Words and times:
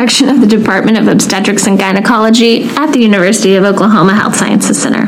production 0.00 0.30
of 0.30 0.40
the 0.40 0.46
Department 0.46 0.96
of 0.96 1.08
Obstetrics 1.08 1.66
and 1.66 1.78
Gynecology 1.78 2.62
at 2.70 2.90
the 2.90 3.00
University 3.00 3.56
of 3.56 3.64
Oklahoma 3.64 4.14
Health 4.14 4.34
Sciences 4.34 4.80
Center. 4.80 5.04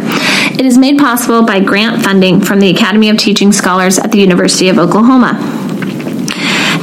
It 0.52 0.66
is 0.66 0.76
made 0.76 0.98
possible 0.98 1.46
by 1.46 1.60
grant 1.60 2.04
funding 2.04 2.42
from 2.42 2.60
the 2.60 2.68
Academy 2.68 3.08
of 3.08 3.16
Teaching 3.16 3.52
Scholars 3.52 3.98
at 3.98 4.12
the 4.12 4.18
University 4.18 4.68
of 4.68 4.78
Oklahoma. 4.78 5.38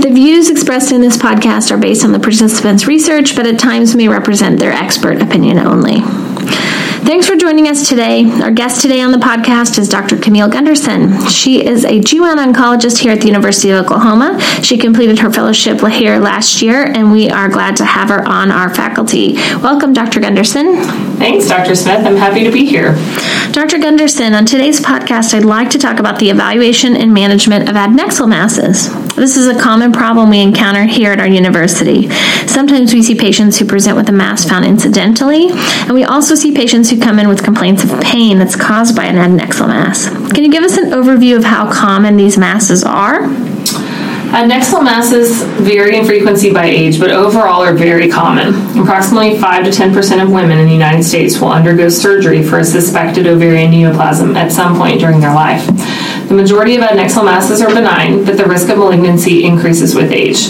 The 0.01 0.09
views 0.11 0.49
expressed 0.49 0.91
in 0.91 1.01
this 1.01 1.17
podcast 1.17 1.69
are 1.69 1.77
based 1.77 2.03
on 2.03 2.11
the 2.11 2.19
participants' 2.19 2.87
research, 2.87 3.35
but 3.35 3.45
at 3.45 3.59
times 3.59 3.95
may 3.95 4.07
represent 4.07 4.57
their 4.57 4.71
expert 4.71 5.21
opinion 5.21 5.59
only. 5.59 5.97
Thanks 7.01 7.27
for 7.27 7.35
joining 7.35 7.67
us 7.67 7.89
today. 7.89 8.29
Our 8.41 8.51
guest 8.51 8.81
today 8.81 9.01
on 9.01 9.11
the 9.11 9.17
podcast 9.17 9.79
is 9.79 9.89
Dr. 9.89 10.17
Camille 10.17 10.49
Gunderson. 10.49 11.25
She 11.27 11.65
is 11.65 11.83
a 11.83 11.99
GYN 11.99 12.53
oncologist 12.53 12.99
here 12.99 13.11
at 13.13 13.21
the 13.21 13.27
University 13.27 13.71
of 13.71 13.83
Oklahoma. 13.85 14.39
She 14.61 14.77
completed 14.77 15.17
her 15.19 15.31
fellowship 15.31 15.79
here 15.87 16.19
last 16.19 16.61
year, 16.61 16.85
and 16.85 17.11
we 17.11 17.29
are 17.29 17.49
glad 17.49 17.77
to 17.77 17.85
have 17.85 18.09
her 18.09 18.23
on 18.27 18.51
our 18.51 18.73
faculty. 18.73 19.35
Welcome, 19.63 19.93
Dr. 19.93 20.19
Gunderson. 20.19 20.75
Thanks, 21.17 21.47
Dr. 21.47 21.73
Smith. 21.75 22.05
I'm 22.05 22.15
happy 22.15 22.43
to 22.43 22.51
be 22.51 22.65
here. 22.65 22.93
Dr. 23.51 23.79
Gunderson, 23.79 24.33
on 24.33 24.45
today's 24.45 24.79
podcast, 24.79 25.33
I'd 25.33 25.45
like 25.45 25.71
to 25.71 25.79
talk 25.79 25.99
about 25.99 26.19
the 26.19 26.29
evaluation 26.29 26.95
and 26.95 27.13
management 27.13 27.69
of 27.69 27.75
adnexal 27.75 28.29
masses. 28.29 28.89
This 29.19 29.35
is 29.35 29.47
a 29.47 29.59
common 29.59 29.91
problem 29.91 30.29
we 30.29 30.39
encounter 30.41 30.85
here 30.85 31.11
at 31.11 31.19
our 31.19 31.27
university. 31.27 32.09
Sometimes 32.47 32.93
we 32.93 33.03
see 33.03 33.15
patients 33.15 33.59
who 33.59 33.65
present 33.65 33.97
with 33.97 34.07
a 34.07 34.13
mass 34.13 34.47
found 34.47 34.63
incidentally, 34.63 35.49
and 35.49 35.91
we 35.91 36.05
also 36.05 36.35
see 36.35 36.53
patients 36.53 36.89
who 36.89 36.97
come 37.01 37.19
in 37.19 37.27
with 37.27 37.43
complaints 37.43 37.83
of 37.83 37.99
pain 37.99 38.39
that's 38.39 38.55
caused 38.55 38.95
by 38.95 39.03
an 39.03 39.17
adnexal 39.17 39.67
mass. 39.67 40.07
Can 40.31 40.45
you 40.45 40.49
give 40.49 40.63
us 40.63 40.77
an 40.77 40.91
overview 40.91 41.35
of 41.35 41.43
how 41.43 41.69
common 41.69 42.15
these 42.15 42.37
masses 42.37 42.81
are? 42.85 43.27
Uh, 44.29 44.43
adnexal 44.43 44.83
masses 44.83 45.41
vary 45.65 45.97
in 45.97 46.05
frequency 46.05 46.53
by 46.53 46.65
age, 46.65 46.99
but 46.99 47.09
overall 47.09 47.63
are 47.63 47.73
very 47.73 48.07
common. 48.07 48.53
Approximately 48.79 49.39
5 49.39 49.65
to 49.65 49.71
10% 49.71 50.21
of 50.21 50.31
women 50.31 50.59
in 50.59 50.67
the 50.67 50.71
United 50.71 51.03
States 51.03 51.41
will 51.41 51.51
undergo 51.51 51.89
surgery 51.89 52.43
for 52.43 52.59
a 52.59 52.63
suspected 52.63 53.25
ovarian 53.25 53.71
neoplasm 53.71 54.35
at 54.35 54.51
some 54.51 54.77
point 54.77 54.99
during 54.99 55.19
their 55.19 55.33
life. 55.33 55.65
The 56.27 56.35
majority 56.35 56.75
of 56.75 56.83
adnexal 56.83 57.25
masses 57.25 57.59
are 57.59 57.73
benign, 57.73 58.23
but 58.23 58.37
the 58.37 58.45
risk 58.45 58.69
of 58.69 58.77
malignancy 58.77 59.45
increases 59.45 59.95
with 59.95 60.11
age. 60.11 60.49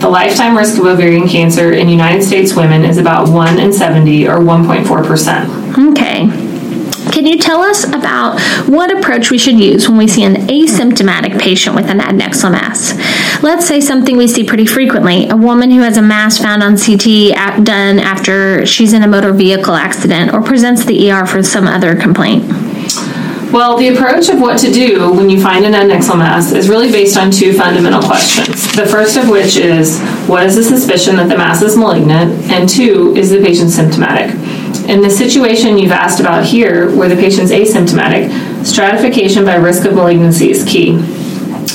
The 0.00 0.08
lifetime 0.08 0.58
risk 0.58 0.80
of 0.80 0.86
ovarian 0.86 1.28
cancer 1.28 1.72
in 1.72 1.88
United 1.88 2.24
States 2.24 2.56
women 2.56 2.84
is 2.84 2.98
about 2.98 3.28
1 3.28 3.60
in 3.60 3.72
70 3.72 4.26
or 4.26 4.38
1.4%. 4.38 5.92
Okay. 5.92 6.49
Can 7.20 7.26
you 7.26 7.36
tell 7.36 7.60
us 7.60 7.84
about 7.84 8.40
what 8.66 8.90
approach 8.90 9.30
we 9.30 9.36
should 9.36 9.60
use 9.60 9.86
when 9.86 9.98
we 9.98 10.08
see 10.08 10.22
an 10.22 10.36
asymptomatic 10.46 11.38
patient 11.38 11.76
with 11.76 11.90
an 11.90 11.98
adnexal 11.98 12.50
mass? 12.50 12.94
Let's 13.42 13.66
say 13.66 13.82
something 13.82 14.16
we 14.16 14.26
see 14.26 14.42
pretty 14.42 14.64
frequently 14.64 15.28
a 15.28 15.36
woman 15.36 15.70
who 15.70 15.82
has 15.82 15.98
a 15.98 16.02
mass 16.02 16.38
found 16.38 16.62
on 16.62 16.78
CT 16.78 17.62
done 17.62 17.98
after 17.98 18.64
she's 18.64 18.94
in 18.94 19.02
a 19.02 19.06
motor 19.06 19.34
vehicle 19.34 19.74
accident 19.74 20.32
or 20.32 20.40
presents 20.40 20.86
the 20.86 21.10
ER 21.10 21.26
for 21.26 21.42
some 21.42 21.66
other 21.66 21.94
complaint. 21.94 22.48
Well, 23.52 23.76
the 23.76 23.88
approach 23.88 24.30
of 24.30 24.40
what 24.40 24.58
to 24.60 24.72
do 24.72 25.12
when 25.12 25.28
you 25.28 25.42
find 25.42 25.66
an 25.66 25.74
adnexal 25.74 26.16
mass 26.16 26.52
is 26.52 26.70
really 26.70 26.90
based 26.90 27.18
on 27.18 27.30
two 27.30 27.52
fundamental 27.52 28.00
questions. 28.00 28.74
The 28.74 28.86
first 28.86 29.18
of 29.18 29.28
which 29.28 29.58
is 29.58 30.00
what 30.26 30.44
is 30.44 30.56
the 30.56 30.62
suspicion 30.62 31.16
that 31.16 31.28
the 31.28 31.36
mass 31.36 31.60
is 31.60 31.76
malignant? 31.76 32.32
And 32.50 32.66
two, 32.66 33.14
is 33.14 33.28
the 33.28 33.42
patient 33.42 33.72
symptomatic? 33.72 34.34
In 34.88 35.02
the 35.02 35.10
situation 35.10 35.78
you've 35.78 35.92
asked 35.92 36.20
about 36.20 36.44
here, 36.44 36.94
where 36.96 37.08
the 37.08 37.14
patient's 37.14 37.52
asymptomatic, 37.52 38.64
stratification 38.64 39.44
by 39.44 39.56
risk 39.56 39.84
of 39.84 39.94
malignancy 39.94 40.50
is 40.50 40.64
key. 40.64 40.96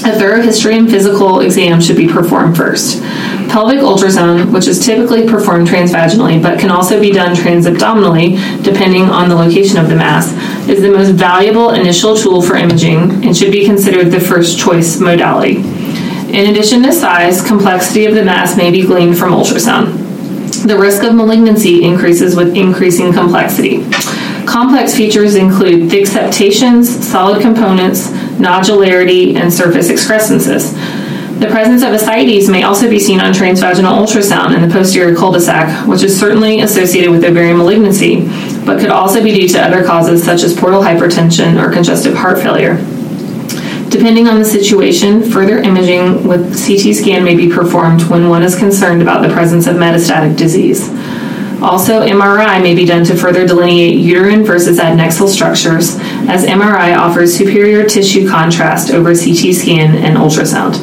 A 0.04 0.12
thorough 0.12 0.42
history 0.42 0.78
and 0.78 0.90
physical 0.90 1.40
exam 1.40 1.82
should 1.82 1.98
be 1.98 2.08
performed 2.08 2.58
first. 2.58 3.02
Pelvic 3.50 3.80
ultrasound, 3.80 4.52
which 4.52 4.68
is 4.68 4.86
typically 4.86 5.28
performed 5.28 5.68
transvaginally 5.68 6.42
but 6.42 6.60
can 6.60 6.70
also 6.70 7.00
be 7.00 7.12
done 7.12 7.36
transabdominally 7.36 8.64
depending 8.64 9.04
on 9.04 9.30
the 9.30 9.36
location 9.36 9.80
of 9.80 9.88
the 9.88 9.96
mass, 9.96 10.32
is 10.68 10.82
the 10.82 10.92
most 10.92 11.12
valuable 11.12 11.72
initial 11.72 12.16
tool 12.16 12.42
for 12.42 12.56
imaging 12.56 13.26
and 13.26 13.36
should 13.36 13.52
be 13.52 13.66
considered 13.66 14.12
the 14.12 14.20
first 14.20 14.60
choice 14.60 15.00
modality. 15.00 15.58
In 16.36 16.50
addition 16.50 16.84
to 16.84 16.92
size, 16.92 17.42
complexity 17.42 18.06
of 18.06 18.14
the 18.14 18.26
mass 18.26 18.58
may 18.58 18.70
be 18.70 18.86
gleaned 18.86 19.18
from 19.18 19.32
ultrasound. 19.32 20.05
The 20.66 20.76
risk 20.76 21.04
of 21.04 21.14
malignancy 21.14 21.84
increases 21.84 22.36
with 22.36 22.56
increasing 22.56 23.14
complexity. 23.14 23.84
Complex 24.48 24.96
features 24.96 25.36
include 25.36 25.92
thick 25.92 26.08
septations, 26.08 27.08
solid 27.08 27.40
components, 27.40 28.08
nodularity, 28.40 29.36
and 29.36 29.54
surface 29.54 29.90
excrescences. 29.90 30.74
The 31.40 31.46
presence 31.52 31.84
of 31.84 31.94
ascites 31.94 32.50
may 32.50 32.64
also 32.64 32.90
be 32.90 33.00
seen 33.00 33.20
on 33.20 33.32
transvaginal 33.32 33.96
ultrasound 33.96 34.56
in 34.56 34.68
the 34.68 34.74
posterior 34.74 35.16
cul-de-sac, 35.16 35.88
which 35.88 36.02
is 36.02 36.20
certainly 36.20 36.62
associated 36.62 37.12
with 37.12 37.24
ovarian 37.24 37.58
malignancy, 37.58 38.26
but 38.66 38.80
could 38.80 38.90
also 38.90 39.22
be 39.22 39.36
due 39.36 39.48
to 39.50 39.62
other 39.62 39.84
causes 39.84 40.24
such 40.24 40.42
as 40.42 40.60
portal 40.60 40.82
hypertension 40.82 41.64
or 41.64 41.72
congestive 41.72 42.16
heart 42.16 42.40
failure. 42.40 42.78
Depending 43.96 44.28
on 44.28 44.40
the 44.40 44.44
situation, 44.44 45.24
further 45.24 45.60
imaging 45.60 46.28
with 46.28 46.52
CT 46.52 46.94
scan 46.94 47.24
may 47.24 47.34
be 47.34 47.48
performed 47.48 48.02
when 48.10 48.28
one 48.28 48.44
is 48.44 48.54
concerned 48.54 49.02
about 49.02 49.26
the 49.26 49.34
presence 49.34 49.68
of 49.68 49.78
metastatic 49.78 50.36
disease. 50.36 50.90
Also, 51.64 52.06
MRI 52.06 52.62
may 52.62 52.76
be 52.76 52.84
done 52.84 53.06
to 53.06 53.16
further 53.16 53.48
delineate 53.48 53.96
uterine 53.96 54.44
versus 54.44 54.80
adnexal 54.80 55.30
structures, 55.30 55.96
as 56.28 56.44
MRI 56.44 56.98
offers 56.98 57.34
superior 57.34 57.88
tissue 57.88 58.30
contrast 58.30 58.92
over 58.92 59.16
CT 59.16 59.56
scan 59.56 59.96
and 59.96 60.18
ultrasound. 60.18 60.76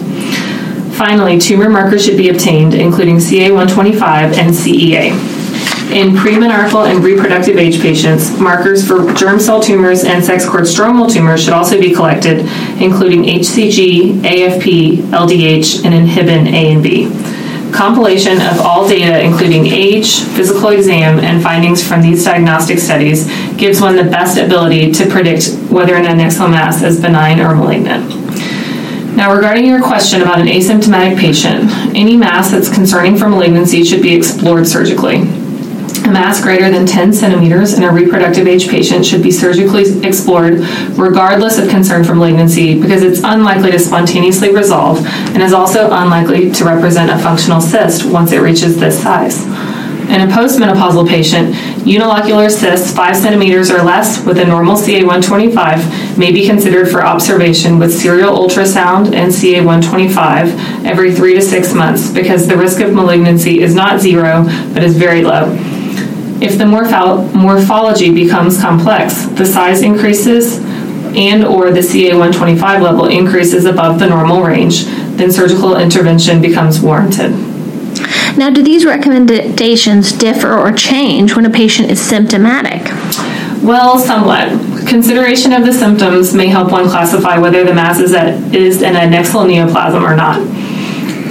Finally, 0.94 1.38
tumor 1.38 1.68
markers 1.68 2.02
should 2.02 2.16
be 2.16 2.30
obtained, 2.30 2.72
including 2.72 3.16
CA125 3.16 4.38
and 4.38 4.54
CEA. 4.54 5.31
In 5.92 6.16
premenarchal 6.16 6.90
and 6.90 7.04
reproductive 7.04 7.58
age 7.58 7.82
patients, 7.82 8.38
markers 8.40 8.86
for 8.86 9.12
germ 9.12 9.38
cell 9.38 9.62
tumors 9.62 10.04
and 10.04 10.24
sex 10.24 10.48
cord 10.48 10.64
stromal 10.64 11.12
tumors 11.12 11.44
should 11.44 11.52
also 11.52 11.78
be 11.78 11.92
collected, 11.92 12.46
including 12.80 13.24
HCG, 13.24 14.22
AFP, 14.22 15.02
LDH, 15.10 15.84
and 15.84 15.92
inhibin 15.92 16.50
A 16.50 16.72
and 16.72 16.82
B. 16.82 17.10
Compilation 17.74 18.40
of 18.40 18.60
all 18.60 18.88
data, 18.88 19.20
including 19.20 19.66
age, 19.66 20.20
physical 20.20 20.70
exam, 20.70 21.18
and 21.18 21.42
findings 21.42 21.86
from 21.86 22.00
these 22.00 22.24
diagnostic 22.24 22.78
studies, 22.78 23.26
gives 23.58 23.82
one 23.82 23.94
the 23.94 24.04
best 24.04 24.38
ability 24.38 24.92
to 24.92 25.04
predict 25.10 25.52
whether 25.70 25.94
an 25.94 26.04
adnexal 26.04 26.50
mass 26.50 26.82
is 26.82 27.02
benign 27.02 27.38
or 27.38 27.54
malignant. 27.54 28.08
Now, 29.14 29.34
regarding 29.34 29.66
your 29.66 29.82
question 29.82 30.22
about 30.22 30.40
an 30.40 30.46
asymptomatic 30.46 31.18
patient, 31.18 31.70
any 31.94 32.16
mass 32.16 32.50
that's 32.50 32.72
concerning 32.72 33.18
for 33.18 33.28
malignancy 33.28 33.84
should 33.84 34.00
be 34.00 34.14
explored 34.14 34.66
surgically. 34.66 35.41
Mass 36.12 36.42
greater 36.42 36.70
than 36.70 36.84
10 36.84 37.14
centimeters 37.14 37.72
in 37.72 37.84
a 37.84 37.90
reproductive 37.90 38.46
age 38.46 38.68
patient 38.68 39.04
should 39.04 39.22
be 39.22 39.30
surgically 39.30 40.06
explored 40.06 40.60
regardless 40.98 41.58
of 41.58 41.70
concern 41.70 42.04
for 42.04 42.14
malignancy 42.14 42.80
because 42.80 43.02
it's 43.02 43.20
unlikely 43.24 43.70
to 43.70 43.78
spontaneously 43.78 44.54
resolve 44.54 45.04
and 45.06 45.42
is 45.42 45.54
also 45.54 45.86
unlikely 45.90 46.50
to 46.52 46.64
represent 46.64 47.10
a 47.10 47.18
functional 47.18 47.62
cyst 47.62 48.04
once 48.04 48.30
it 48.32 48.40
reaches 48.40 48.78
this 48.78 49.02
size. 49.02 49.46
In 50.12 50.20
a 50.20 50.26
postmenopausal 50.26 51.08
patient, 51.08 51.54
unilocular 51.86 52.50
cysts 52.50 52.92
5 52.94 53.16
centimeters 53.16 53.70
or 53.70 53.82
less 53.82 54.22
with 54.26 54.38
a 54.38 54.44
normal 54.44 54.76
CA125 54.76 56.18
may 56.18 56.30
be 56.30 56.46
considered 56.46 56.90
for 56.90 57.02
observation 57.02 57.78
with 57.78 57.94
serial 57.94 58.36
ultrasound 58.36 59.14
and 59.14 59.32
CA125 59.32 60.84
every 60.84 61.14
3 61.14 61.34
to 61.36 61.40
6 61.40 61.74
months 61.74 62.10
because 62.10 62.46
the 62.46 62.56
risk 62.56 62.80
of 62.80 62.92
malignancy 62.92 63.60
is 63.62 63.74
not 63.74 64.00
zero 64.00 64.44
but 64.74 64.82
is 64.82 64.96
very 64.98 65.22
low. 65.22 65.56
If 66.42 66.58
the 66.58 66.66
morphology 66.66 68.12
becomes 68.12 68.60
complex, 68.60 69.26
the 69.26 69.46
size 69.46 69.82
increases 69.82 70.58
and 71.14 71.44
or 71.44 71.70
the 71.70 71.80
CA125 71.80 72.82
level 72.82 73.04
increases 73.06 73.64
above 73.64 74.00
the 74.00 74.08
normal 74.08 74.42
range, 74.42 74.86
then 75.16 75.30
surgical 75.30 75.76
intervention 75.76 76.42
becomes 76.42 76.80
warranted. 76.80 77.30
Now, 78.36 78.50
do 78.50 78.60
these 78.60 78.84
recommendations 78.84 80.10
differ 80.10 80.58
or 80.58 80.72
change 80.72 81.36
when 81.36 81.46
a 81.46 81.50
patient 81.50 81.90
is 81.90 82.00
symptomatic? 82.00 82.82
Well, 83.62 83.98
somewhat. 83.98 84.48
Consideration 84.88 85.52
of 85.52 85.64
the 85.64 85.72
symptoms 85.72 86.34
may 86.34 86.48
help 86.48 86.72
one 86.72 86.88
classify 86.88 87.38
whether 87.38 87.62
the 87.62 87.72
mass 87.72 88.00
is, 88.00 88.12
at, 88.14 88.34
is 88.52 88.82
an 88.82 88.94
adnexal 88.94 89.46
neoplasm 89.46 90.02
or 90.02 90.16
not. 90.16 90.40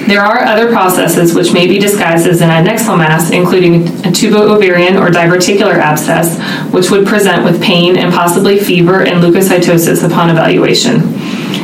There 0.08 0.22
are 0.22 0.44
other 0.46 0.68
processes 0.70 1.36
which 1.36 1.54
may 1.54 1.68
be 1.68 1.78
disguised 1.78 2.28
as 2.28 2.42
an 2.42 2.50
adnexal 2.50 2.98
mass, 2.98 3.32
including 3.32 3.88
a 3.88 4.12
tubo-ovarian 4.12 4.98
or 4.98 5.10
diverticular 5.10 5.76
abscess, 5.76 6.40
which 6.74 6.90
would 6.90 7.06
present 7.06 7.44
with 7.44 7.62
pain 7.62 7.98
and 7.98 8.12
possibly 8.12 8.60
fever 8.60 9.04
and 9.04 9.24
leukocytosis 9.24 10.04
upon 10.04 10.30
evaluation. 10.30 11.02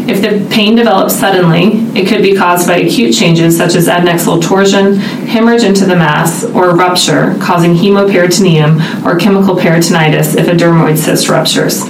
If 0.10 0.22
the 0.22 0.48
pain 0.54 0.76
develops 0.76 1.16
suddenly, 1.16 1.80
it 2.00 2.08
could 2.08 2.22
be 2.22 2.36
caused 2.36 2.68
by 2.68 2.78
acute 2.78 3.14
changes 3.14 3.58
such 3.58 3.76
as 3.76 3.88
adnexal 3.88 4.42
torsion, 4.42 4.96
hemorrhage 4.96 5.64
into 5.64 5.86
the 5.86 5.96
mass, 5.96 6.46
or 6.46 6.76
rupture, 6.76 7.36
causing 7.42 7.74
hemoperitoneum 7.74 9.04
or 9.04 9.18
chemical 9.18 9.56
peritonitis 9.56 10.38
if 10.38 10.48
a 10.48 10.52
dermoid 10.52 10.98
cyst 10.98 11.28
ruptures. 11.28 11.84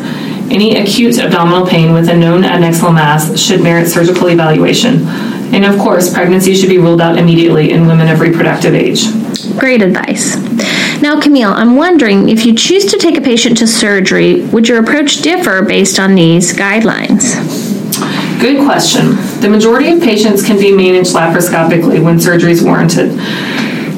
Any 0.49 0.77
acute 0.77 1.19
abdominal 1.19 1.67
pain 1.67 1.93
with 1.93 2.09
a 2.09 2.15
known 2.15 2.43
adnexal 2.43 2.93
mass 2.93 3.37
should 3.37 3.61
merit 3.61 3.87
surgical 3.87 4.29
evaluation. 4.29 5.05
And 5.53 5.65
of 5.65 5.77
course, 5.77 6.13
pregnancy 6.13 6.55
should 6.55 6.69
be 6.69 6.77
ruled 6.77 7.01
out 7.01 7.17
immediately 7.17 7.71
in 7.71 7.85
women 7.85 8.07
of 8.07 8.21
reproductive 8.21 8.73
age. 8.73 9.05
Great 9.57 9.81
advice. 9.81 10.35
Now, 11.01 11.19
Camille, 11.19 11.51
I'm 11.51 11.75
wondering 11.75 12.29
if 12.29 12.45
you 12.45 12.55
choose 12.55 12.85
to 12.85 12.97
take 12.97 13.17
a 13.17 13.21
patient 13.21 13.57
to 13.57 13.67
surgery, 13.67 14.45
would 14.45 14.67
your 14.67 14.79
approach 14.79 15.21
differ 15.21 15.61
based 15.61 15.99
on 15.99 16.15
these 16.15 16.53
guidelines? 16.53 17.35
Good 18.39 18.65
question. 18.65 19.15
The 19.41 19.49
majority 19.49 19.91
of 19.91 20.01
patients 20.01 20.45
can 20.45 20.57
be 20.57 20.71
managed 20.71 21.13
laparoscopically 21.13 22.03
when 22.03 22.19
surgery 22.19 22.51
is 22.51 22.63
warranted. 22.63 23.11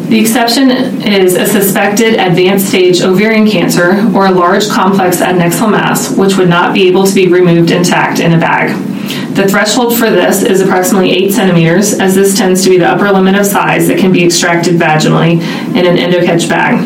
The 0.10 0.20
exception 0.20 0.72
is 0.72 1.36
a 1.36 1.46
suspected 1.46 2.16
advanced 2.16 2.70
stage 2.70 3.02
ovarian 3.02 3.48
cancer 3.48 4.12
or 4.16 4.26
a 4.26 4.32
large 4.32 4.68
complex 4.68 5.18
adnexal 5.18 5.70
mass, 5.70 6.18
which 6.18 6.36
would 6.36 6.50
not 6.50 6.74
be 6.74 6.88
able 6.88 7.06
to 7.06 7.14
be 7.14 7.28
removed 7.28 7.70
intact 7.70 8.20
in 8.20 8.34
a 8.34 8.40
bag. 8.40 8.76
The 9.36 9.48
threshold 9.48 9.96
for 9.96 10.10
this 10.10 10.42
is 10.42 10.62
approximately 10.62 11.12
8 11.12 11.32
centimeters, 11.32 12.00
as 12.00 12.16
this 12.16 12.36
tends 12.36 12.64
to 12.64 12.72
be 12.72 12.80
the 12.80 12.88
upper 12.88 13.12
limit 13.12 13.36
of 13.36 13.46
size 13.46 13.88
that 13.88 14.00
can 14.00 14.12
be 14.12 14.26
extracted 14.26 14.78
vaginally 14.78 15.34
in 15.76 15.86
an 15.86 15.98
endocatch 15.98 16.50
bag 16.50 16.80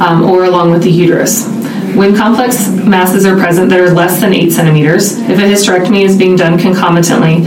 um, 0.00 0.22
or 0.22 0.44
along 0.44 0.70
with 0.70 0.84
the 0.84 0.90
uterus. 0.90 1.55
When 1.96 2.14
complex 2.14 2.68
masses 2.68 3.24
are 3.24 3.38
present 3.38 3.70
that 3.70 3.80
are 3.80 3.88
less 3.88 4.20
than 4.20 4.34
8 4.34 4.52
centimeters, 4.52 5.12
if 5.18 5.38
a 5.38 5.42
hysterectomy 5.42 6.04
is 6.04 6.14
being 6.14 6.36
done 6.36 6.58
concomitantly, 6.58 7.40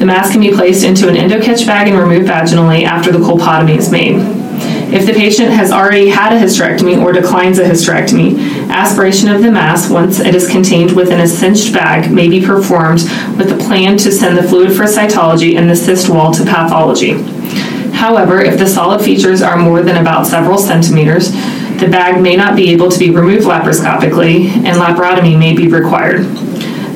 the 0.00 0.04
mass 0.04 0.32
can 0.32 0.40
be 0.40 0.50
placed 0.50 0.82
into 0.82 1.08
an 1.08 1.14
endocatch 1.14 1.64
bag 1.68 1.86
and 1.86 1.96
removed 1.96 2.28
vaginally 2.28 2.82
after 2.82 3.12
the 3.12 3.20
colpotomy 3.20 3.78
is 3.78 3.92
made. 3.92 4.16
If 4.92 5.06
the 5.06 5.12
patient 5.12 5.50
has 5.50 5.70
already 5.70 6.08
had 6.08 6.32
a 6.32 6.40
hysterectomy 6.40 7.00
or 7.00 7.12
declines 7.12 7.60
a 7.60 7.64
hysterectomy, 7.64 8.68
aspiration 8.70 9.28
of 9.28 9.40
the 9.40 9.52
mass, 9.52 9.88
once 9.88 10.18
it 10.18 10.34
is 10.34 10.50
contained 10.50 10.96
within 10.96 11.20
a 11.20 11.28
cinched 11.28 11.72
bag, 11.72 12.10
may 12.10 12.28
be 12.28 12.44
performed 12.44 13.02
with 13.38 13.52
a 13.52 13.64
plan 13.64 13.96
to 13.98 14.10
send 14.10 14.36
the 14.36 14.42
fluid 14.42 14.76
for 14.76 14.82
cytology 14.82 15.56
and 15.56 15.70
the 15.70 15.76
cyst 15.76 16.08
wall 16.08 16.34
to 16.34 16.42
pathology. 16.42 17.12
However, 17.92 18.40
if 18.40 18.58
the 18.58 18.66
solid 18.66 19.00
features 19.04 19.42
are 19.42 19.56
more 19.56 19.80
than 19.80 19.98
about 19.98 20.26
several 20.26 20.58
centimeters, 20.58 21.30
the 21.82 21.90
bag 21.90 22.22
may 22.22 22.36
not 22.36 22.54
be 22.54 22.70
able 22.70 22.88
to 22.88 22.98
be 22.98 23.10
removed 23.10 23.44
laparoscopically 23.44 24.46
and 24.64 24.76
laparotomy 24.76 25.36
may 25.36 25.54
be 25.54 25.66
required. 25.66 26.24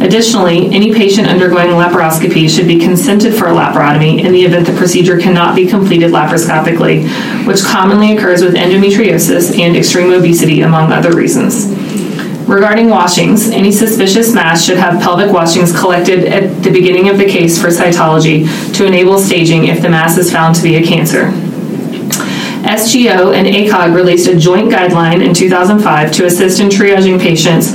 Additionally, 0.01 0.67
any 0.73 0.95
patient 0.95 1.27
undergoing 1.27 1.71
laparoscopy 1.71 2.49
should 2.49 2.69
be 2.69 2.79
consented 2.79 3.35
for 3.35 3.47
a 3.47 3.51
laparotomy 3.51 4.23
in 4.23 4.31
the 4.31 4.43
event 4.43 4.65
the 4.67 4.73
procedure 4.75 5.19
cannot 5.19 5.57
be 5.57 5.67
completed 5.67 6.13
laparoscopically, 6.13 7.03
which 7.47 7.65
commonly 7.65 8.17
occurs 8.17 8.43
with 8.43 8.55
endometriosis 8.55 9.59
and 9.59 9.77
extreme 9.77 10.13
obesity, 10.13 10.61
among 10.61 10.93
other 10.93 11.17
reasons. 11.17 11.67
Regarding 12.47 12.89
washings, 12.89 13.49
any 13.49 13.73
suspicious 13.73 14.33
mass 14.33 14.65
should 14.65 14.79
have 14.79 15.03
pelvic 15.03 15.33
washings 15.33 15.77
collected 15.77 16.27
at 16.27 16.63
the 16.63 16.71
beginning 16.71 17.09
of 17.09 17.19
the 17.19 17.25
case 17.25 17.61
for 17.61 17.69
cytology 17.69 18.47
to 18.75 18.87
enable 18.87 19.19
staging 19.19 19.67
if 19.67 19.83
the 19.83 19.89
mass 19.89 20.17
is 20.17 20.31
found 20.31 20.55
to 20.55 20.63
be 20.63 20.77
a 20.77 20.87
cancer. 20.87 21.33
SGO 22.67 23.35
and 23.35 23.47
ACOG 23.47 23.95
released 23.95 24.29
a 24.29 24.37
joint 24.37 24.71
guideline 24.71 25.25
in 25.25 25.33
2005 25.33 26.13
to 26.13 26.27
assist 26.27 26.61
in 26.61 26.69
triaging 26.69 27.21
patients 27.21 27.73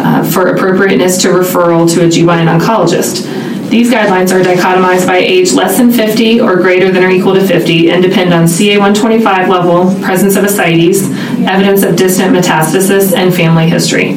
uh, 0.00 0.28
for 0.32 0.48
appropriateness 0.48 1.20
to 1.22 1.28
referral 1.28 1.88
to 1.92 2.04
a 2.04 2.08
GYN 2.08 2.58
oncologist. 2.58 3.28
These 3.70 3.90
guidelines 3.90 4.32
are 4.32 4.42
dichotomized 4.42 5.06
by 5.06 5.16
age 5.16 5.52
less 5.52 5.78
than 5.78 5.90
50 5.90 6.40
or 6.40 6.56
greater 6.56 6.90
than 6.90 7.02
or 7.04 7.08
equal 7.08 7.32
to 7.34 7.46
50 7.46 7.90
and 7.90 8.02
depend 8.02 8.34
on 8.34 8.44
CA125 8.44 9.48
level, 9.48 9.98
presence 10.02 10.36
of 10.36 10.44
ascites, 10.44 11.04
evidence 11.48 11.82
of 11.82 11.96
distant 11.96 12.36
metastasis, 12.36 13.14
and 13.14 13.34
family 13.34 13.70
history. 13.70 14.16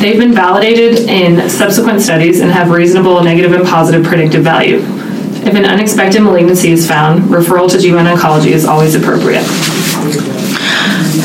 They've 0.00 0.20
been 0.20 0.32
validated 0.32 1.08
in 1.08 1.50
subsequent 1.50 2.00
studies 2.00 2.40
and 2.40 2.52
have 2.52 2.70
reasonable 2.70 3.22
negative 3.24 3.52
and 3.52 3.66
positive 3.66 4.04
predictive 4.04 4.44
value. 4.44 4.82
If 5.44 5.54
an 5.54 5.64
unexpected 5.64 6.20
malignancy 6.20 6.70
is 6.70 6.86
found, 6.86 7.24
referral 7.24 7.70
to 7.70 7.76
GYN 7.76 8.14
oncology 8.14 8.52
is 8.52 8.64
always 8.64 8.94
appropriate. 8.94 9.44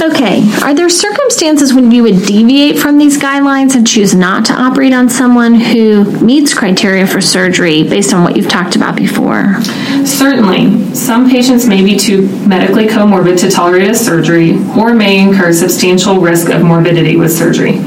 Okay, 0.01 0.43
are 0.63 0.73
there 0.73 0.89
circumstances 0.89 1.73
when 1.73 1.91
you 1.91 2.03
would 2.03 2.25
deviate 2.25 2.77
from 2.77 2.97
these 2.97 3.17
guidelines 3.17 3.73
and 3.75 3.87
choose 3.87 4.13
not 4.13 4.45
to 4.45 4.53
operate 4.53 4.93
on 4.93 5.09
someone 5.09 5.55
who 5.55 6.03
meets 6.19 6.53
criteria 6.53 7.07
for 7.07 7.21
surgery 7.21 7.83
based 7.83 8.13
on 8.13 8.23
what 8.23 8.35
you've 8.35 8.49
talked 8.49 8.75
about 8.75 8.95
before? 8.95 9.61
Certainly. 10.05 10.93
Some 10.93 11.29
patients 11.29 11.65
may 11.65 11.83
be 11.83 11.97
too 11.97 12.27
medically 12.45 12.87
comorbid 12.87 13.39
to 13.39 13.49
tolerate 13.49 13.89
a 13.89 13.95
surgery 13.95 14.57
or 14.77 14.93
may 14.93 15.19
incur 15.19 15.53
substantial 15.53 16.19
risk 16.19 16.49
of 16.49 16.63
morbidity 16.63 17.15
with 17.15 17.31
surgery. 17.31 17.77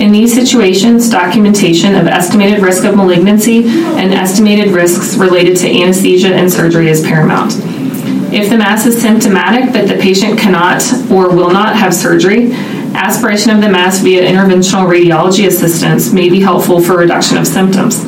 In 0.00 0.12
these 0.12 0.32
situations, 0.32 1.10
documentation 1.10 1.94
of 1.94 2.06
estimated 2.06 2.62
risk 2.62 2.84
of 2.84 2.96
malignancy 2.96 3.64
and 3.66 4.14
estimated 4.14 4.72
risks 4.72 5.18
related 5.18 5.58
to 5.58 5.68
anesthesia 5.68 6.34
and 6.34 6.50
surgery 6.50 6.88
is 6.88 7.02
paramount. 7.02 7.52
If 8.32 8.48
the 8.48 8.56
mass 8.56 8.86
is 8.86 8.98
symptomatic 8.98 9.74
but 9.74 9.88
the 9.88 10.00
patient 10.00 10.38
cannot 10.38 10.82
or 11.10 11.28
will 11.28 11.50
not 11.50 11.76
have 11.76 11.92
surgery, 11.92 12.50
aspiration 12.94 13.50
of 13.50 13.60
the 13.60 13.68
mass 13.68 14.00
via 14.00 14.22
interventional 14.22 14.88
radiology 14.88 15.46
assistance 15.46 16.14
may 16.14 16.30
be 16.30 16.40
helpful 16.40 16.80
for 16.80 16.96
reduction 16.96 17.36
of 17.36 17.46
symptoms. 17.46 18.02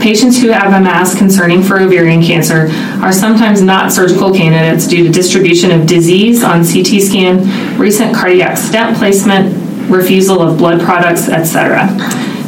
Patients 0.00 0.40
who 0.40 0.50
have 0.50 0.74
a 0.74 0.80
mass 0.80 1.18
concerning 1.18 1.60
for 1.60 1.80
ovarian 1.80 2.22
cancer 2.22 2.68
are 3.02 3.12
sometimes 3.12 3.60
not 3.62 3.90
surgical 3.90 4.32
candidates 4.32 4.86
due 4.86 5.02
to 5.02 5.10
distribution 5.10 5.72
of 5.72 5.88
disease 5.88 6.44
on 6.44 6.64
CT 6.64 7.02
scan, 7.02 7.76
recent 7.76 8.14
cardiac 8.14 8.56
stent 8.56 8.96
placement, 8.96 9.65
refusal 9.88 10.40
of 10.40 10.58
blood 10.58 10.80
products, 10.80 11.28
etc. 11.28 11.88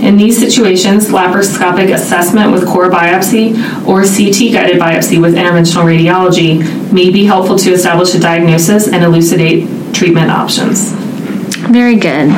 In 0.00 0.16
these 0.16 0.38
situations, 0.38 1.06
laparoscopic 1.06 1.92
assessment 1.92 2.52
with 2.52 2.66
core 2.66 2.88
biopsy 2.88 3.56
or 3.86 4.02
CT 4.04 4.52
guided 4.52 4.80
biopsy 4.80 5.20
with 5.20 5.34
interventional 5.34 5.84
radiology 5.84 6.92
may 6.92 7.10
be 7.10 7.24
helpful 7.24 7.58
to 7.58 7.72
establish 7.72 8.14
a 8.14 8.20
diagnosis 8.20 8.86
and 8.86 9.02
elucidate 9.02 9.68
treatment 9.92 10.30
options. 10.30 10.92
Very 11.70 11.96
good. 11.96 12.30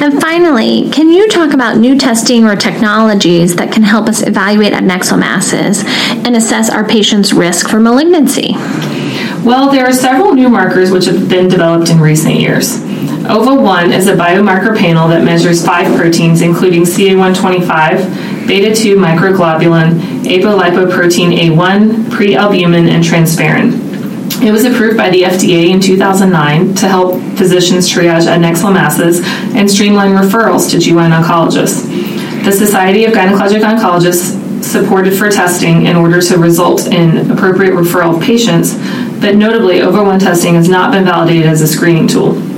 And 0.00 0.20
finally, 0.20 0.88
can 0.90 1.10
you 1.10 1.28
talk 1.28 1.52
about 1.52 1.78
new 1.78 1.98
testing 1.98 2.44
or 2.44 2.56
technologies 2.56 3.56
that 3.56 3.72
can 3.72 3.82
help 3.82 4.08
us 4.08 4.26
evaluate 4.26 4.72
adnexal 4.72 5.18
masses 5.18 5.82
and 6.24 6.36
assess 6.36 6.70
our 6.70 6.86
patient's 6.86 7.32
risk 7.32 7.68
for 7.68 7.80
malignancy? 7.80 8.52
Well, 9.44 9.70
there 9.70 9.84
are 9.86 9.92
several 9.92 10.32
new 10.34 10.48
markers 10.48 10.90
which 10.90 11.06
have 11.06 11.28
been 11.28 11.48
developed 11.48 11.90
in 11.90 12.00
recent 12.00 12.36
years. 12.36 12.82
OVA1 13.24 13.96
is 13.96 14.06
a 14.06 14.14
biomarker 14.14 14.76
panel 14.76 15.08
that 15.08 15.24
measures 15.24 15.64
five 15.64 15.96
proteins, 15.96 16.42
including 16.42 16.82
CA125, 16.82 18.46
beta 18.46 18.74
2 18.74 18.96
microglobulin, 18.96 19.98
apolipoprotein 20.24 21.34
A1, 21.34 22.10
prealbumin, 22.10 22.90
and 22.90 23.02
transferrin. 23.02 23.80
It 24.42 24.52
was 24.52 24.66
approved 24.66 24.98
by 24.98 25.08
the 25.08 25.22
FDA 25.22 25.70
in 25.70 25.80
2009 25.80 26.74
to 26.74 26.86
help 26.86 27.18
physicians 27.38 27.88
triage 27.88 28.26
adnexal 28.26 28.74
masses 28.74 29.22
and 29.54 29.70
streamline 29.70 30.10
referrals 30.10 30.70
to 30.72 30.76
GYN 30.76 31.18
oncologists. 31.18 31.86
The 32.44 32.52
Society 32.52 33.06
of 33.06 33.14
Gynecologic 33.14 33.62
Oncologists 33.62 34.62
supported 34.62 35.16
for 35.16 35.30
testing 35.30 35.86
in 35.86 35.96
order 35.96 36.20
to 36.20 36.36
result 36.36 36.88
in 36.88 37.30
appropriate 37.30 37.72
referral 37.72 38.16
of 38.16 38.22
patients, 38.22 38.74
but 39.22 39.36
notably, 39.36 39.76
OVA1 39.76 40.20
testing 40.20 40.56
has 40.56 40.68
not 40.68 40.92
been 40.92 41.04
validated 41.04 41.46
as 41.46 41.62
a 41.62 41.66
screening 41.66 42.06
tool. 42.06 42.53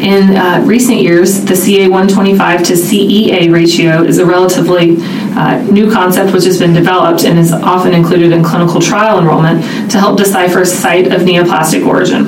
In 0.00 0.34
uh, 0.34 0.62
recent 0.64 1.02
years, 1.02 1.44
the 1.44 1.52
CA125 1.52 2.66
to 2.68 2.72
CEA 2.72 3.52
ratio 3.52 4.02
is 4.02 4.16
a 4.16 4.24
relatively 4.24 4.96
uh, 5.36 5.62
new 5.70 5.92
concept 5.92 6.32
which 6.32 6.44
has 6.44 6.58
been 6.58 6.72
developed 6.72 7.24
and 7.24 7.38
is 7.38 7.52
often 7.52 7.92
included 7.92 8.32
in 8.32 8.42
clinical 8.42 8.80
trial 8.80 9.18
enrollment 9.18 9.62
to 9.90 9.98
help 9.98 10.16
decipher 10.16 10.64
site 10.64 11.08
of 11.12 11.20
neoplastic 11.20 11.86
origin. 11.86 12.26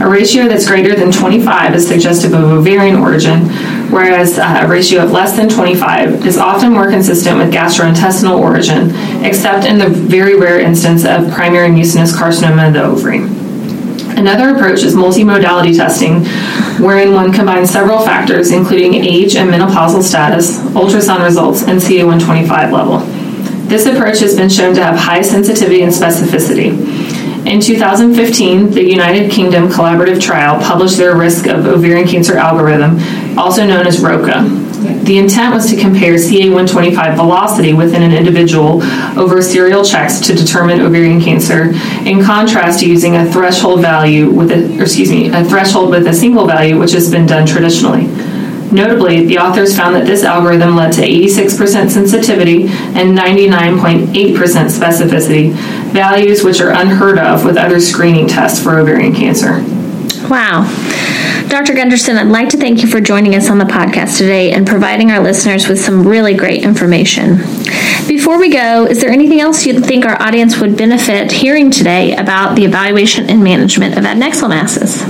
A 0.00 0.08
ratio 0.08 0.46
that's 0.46 0.68
greater 0.68 0.94
than 0.94 1.10
25 1.10 1.74
is 1.74 1.88
suggestive 1.88 2.34
of 2.34 2.44
ovarian 2.44 2.94
origin, 2.94 3.48
whereas 3.90 4.38
uh, 4.38 4.60
a 4.62 4.68
ratio 4.68 5.02
of 5.02 5.10
less 5.10 5.34
than 5.34 5.48
25 5.48 6.24
is 6.24 6.38
often 6.38 6.72
more 6.72 6.88
consistent 6.88 7.36
with 7.36 7.52
gastrointestinal 7.52 8.38
origin, 8.38 8.92
except 9.24 9.66
in 9.66 9.78
the 9.78 9.88
very 9.88 10.38
rare 10.38 10.60
instance 10.60 11.04
of 11.04 11.32
primary 11.32 11.68
mucinous 11.68 12.16
carcinoma 12.16 12.68
of 12.68 12.74
the 12.74 12.82
ovary. 12.84 13.37
Another 14.18 14.48
approach 14.48 14.82
is 14.82 14.96
multimodality 14.96 15.76
testing, 15.76 16.24
wherein 16.84 17.14
one 17.14 17.32
combines 17.32 17.70
several 17.70 18.04
factors, 18.04 18.50
including 18.50 18.94
age 18.94 19.36
and 19.36 19.48
menopausal 19.48 20.02
status, 20.02 20.58
ultrasound 20.74 21.22
results, 21.22 21.62
and 21.62 21.78
CA125 21.78 22.72
level. 22.72 22.98
This 23.68 23.86
approach 23.86 24.18
has 24.18 24.34
been 24.34 24.48
shown 24.48 24.74
to 24.74 24.82
have 24.82 24.98
high 24.98 25.22
sensitivity 25.22 25.82
and 25.82 25.92
specificity. 25.92 26.74
In 27.46 27.60
2015, 27.60 28.72
the 28.72 28.82
United 28.82 29.30
Kingdom 29.30 29.68
Collaborative 29.68 30.20
Trial 30.20 30.60
published 30.60 30.96
their 30.96 31.16
risk 31.16 31.46
of 31.46 31.66
ovarian 31.66 32.08
cancer 32.08 32.36
algorithm, 32.36 32.98
also 33.38 33.64
known 33.64 33.86
as 33.86 34.00
ROCA. 34.00 34.67
The 35.04 35.18
intent 35.18 35.54
was 35.54 35.70
to 35.70 35.76
compare 35.76 36.14
CA125 36.14 37.16
velocity 37.16 37.72
within 37.72 38.02
an 38.02 38.12
individual 38.12 38.82
over 39.18 39.40
serial 39.40 39.84
checks 39.84 40.20
to 40.20 40.34
determine 40.34 40.80
ovarian 40.80 41.20
cancer, 41.20 41.72
in 42.06 42.22
contrast 42.22 42.80
to 42.80 42.88
using 42.88 43.16
a 43.16 43.30
threshold 43.30 43.80
value 43.80 44.30
with 44.30 44.50
a, 44.50 44.82
excuse 44.82 45.10
me, 45.10 45.28
a 45.30 45.44
threshold 45.44 45.90
with 45.90 46.06
a 46.06 46.12
single 46.12 46.46
value, 46.46 46.78
which 46.78 46.92
has 46.92 47.10
been 47.10 47.26
done 47.26 47.46
traditionally. 47.46 48.06
Notably, 48.70 49.24
the 49.24 49.38
authors 49.38 49.74
found 49.74 49.94
that 49.94 50.04
this 50.04 50.24
algorithm 50.24 50.76
led 50.76 50.92
to 50.94 51.00
86% 51.00 51.90
sensitivity 51.90 52.64
and 52.64 53.16
99.8% 53.16 54.12
specificity, 54.12 55.52
values 55.92 56.44
which 56.44 56.60
are 56.60 56.70
unheard 56.70 57.18
of 57.18 57.44
with 57.44 57.56
other 57.56 57.80
screening 57.80 58.28
tests 58.28 58.62
for 58.62 58.78
ovarian 58.78 59.14
cancer. 59.14 59.64
Wow. 60.28 60.64
Dr. 61.48 61.72
Gunderson, 61.72 62.18
I'd 62.18 62.26
like 62.26 62.50
to 62.50 62.58
thank 62.58 62.82
you 62.82 62.88
for 62.88 63.00
joining 63.00 63.34
us 63.34 63.48
on 63.48 63.56
the 63.56 63.64
podcast 63.64 64.18
today 64.18 64.52
and 64.52 64.66
providing 64.66 65.10
our 65.10 65.20
listeners 65.20 65.66
with 65.66 65.80
some 65.80 66.06
really 66.06 66.34
great 66.34 66.62
information. 66.62 67.38
Before 68.06 68.38
we 68.38 68.50
go, 68.50 68.84
is 68.84 69.00
there 69.00 69.10
anything 69.10 69.40
else 69.40 69.64
you 69.64 69.80
think 69.80 70.04
our 70.04 70.20
audience 70.20 70.58
would 70.58 70.76
benefit 70.76 71.32
hearing 71.32 71.70
today 71.70 72.14
about 72.16 72.54
the 72.54 72.64
evaluation 72.64 73.30
and 73.30 73.42
management 73.42 73.96
of 73.96 74.04
adnexal 74.04 74.50
masses? 74.50 75.02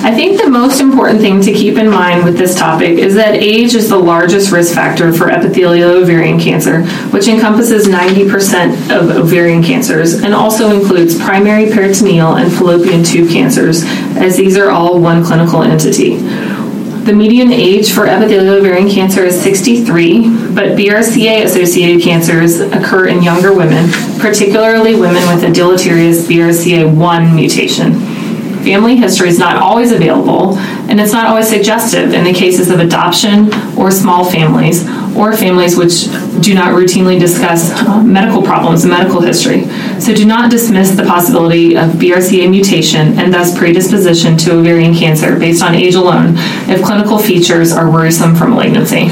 I 0.00 0.14
think 0.14 0.40
the 0.40 0.48
most 0.48 0.80
important 0.80 1.20
thing 1.20 1.42
to 1.42 1.52
keep 1.52 1.76
in 1.76 1.90
mind 1.90 2.24
with 2.24 2.38
this 2.38 2.54
topic 2.54 2.98
is 2.98 3.16
that 3.16 3.34
age 3.34 3.74
is 3.74 3.88
the 3.88 3.98
largest 3.98 4.52
risk 4.52 4.72
factor 4.72 5.12
for 5.12 5.28
epithelial 5.28 5.90
ovarian 5.90 6.38
cancer, 6.38 6.86
which 7.10 7.26
encompasses 7.26 7.88
90% 7.88 8.96
of 8.96 9.10
ovarian 9.10 9.62
cancers 9.62 10.14
and 10.22 10.32
also 10.32 10.70
includes 10.70 11.18
primary 11.18 11.66
peritoneal 11.66 12.36
and 12.36 12.52
fallopian 12.52 13.02
tube 13.02 13.28
cancers, 13.28 13.82
as 14.16 14.36
these 14.36 14.56
are 14.56 14.70
all 14.70 15.00
one 15.00 15.24
clinical 15.24 15.62
entity. 15.64 16.16
The 16.16 17.12
median 17.12 17.50
age 17.50 17.90
for 17.90 18.06
epithelial 18.06 18.54
ovarian 18.54 18.88
cancer 18.88 19.24
is 19.24 19.40
63, 19.40 20.54
but 20.54 20.76
BRCA 20.76 21.42
associated 21.44 22.04
cancers 22.04 22.60
occur 22.60 23.08
in 23.08 23.22
younger 23.22 23.52
women, 23.52 23.90
particularly 24.20 24.94
women 24.94 25.26
with 25.34 25.42
a 25.42 25.52
deleterious 25.52 26.26
BRCA1 26.28 27.34
mutation 27.34 28.17
family 28.62 28.96
history 28.96 29.28
is 29.28 29.38
not 29.38 29.56
always 29.56 29.92
available, 29.92 30.56
and 30.88 31.00
it's 31.00 31.12
not 31.12 31.26
always 31.26 31.48
suggestive 31.48 32.12
in 32.14 32.24
the 32.24 32.32
cases 32.32 32.70
of 32.70 32.80
adoption 32.80 33.52
or 33.76 33.90
small 33.90 34.24
families, 34.24 34.86
or 35.16 35.36
families 35.36 35.76
which 35.76 36.04
do 36.40 36.54
not 36.54 36.74
routinely 36.74 37.18
discuss 37.18 37.70
um, 37.86 38.12
medical 38.12 38.42
problems 38.42 38.84
and 38.84 38.92
medical 38.92 39.20
history. 39.20 39.64
So 40.00 40.14
do 40.14 40.24
not 40.24 40.50
dismiss 40.50 40.90
the 40.90 41.04
possibility 41.04 41.76
of 41.76 41.90
BRCA 41.92 42.50
mutation 42.50 43.18
and 43.18 43.32
thus 43.32 43.56
predisposition 43.56 44.36
to 44.38 44.58
ovarian 44.58 44.94
cancer 44.94 45.38
based 45.38 45.62
on 45.62 45.74
age 45.74 45.94
alone 45.94 46.34
if 46.68 46.82
clinical 46.82 47.18
features 47.18 47.72
are 47.72 47.90
worrisome 47.90 48.34
for 48.34 48.46
malignancy. 48.46 49.08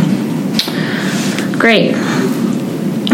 Great. 1.58 1.94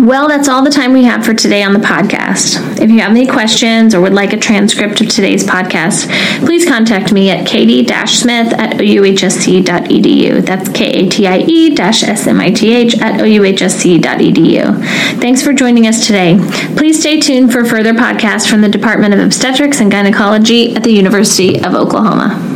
Well, 0.03 0.27
that's 0.27 0.49
all 0.49 0.65
the 0.65 0.71
time 0.71 0.93
we 0.93 1.05
have 1.05 1.25
for 1.25 1.33
today 1.33 1.63
on 1.63 1.75
the 1.75 1.79
podcast. 1.79 2.81
If 2.81 2.91
you 2.91 2.99
have 2.99 3.13
any 3.13 3.25
questions 3.25 3.95
or 3.95 4.01
would 4.01 4.13
like 4.13 4.33
a 4.33 4.37
transcript 4.37 5.01
of 5.01 5.09
today's 5.09 5.45
podcast, 5.45 6.09
please 6.45 6.67
contact 6.67 7.13
me 7.13 7.31
at 7.31 7.47
katie-smith 7.47 8.53
at 8.53 8.79
ouhsc.edu. 8.79 10.45
That's 10.45 10.69
K-A-T-I-E-S-M-I-T-H 10.71 13.01
at 13.01 13.21
ouhsc.edu. 13.21 14.85
Thanks 15.21 15.41
for 15.41 15.53
joining 15.53 15.87
us 15.87 16.05
today. 16.05 16.37
Please 16.77 16.99
stay 16.99 17.21
tuned 17.21 17.53
for 17.53 17.65
further 17.65 17.93
podcasts 17.93 18.51
from 18.51 18.61
the 18.61 18.69
Department 18.69 19.15
of 19.15 19.21
Obstetrics 19.21 19.81
and 19.81 19.93
Gynecology 19.93 20.75
at 20.75 20.83
the 20.83 20.91
University 20.91 21.63
of 21.63 21.77
Oklahoma. 21.77 22.52